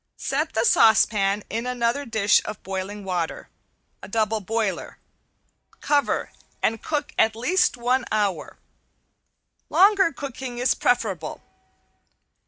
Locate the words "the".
0.53-0.65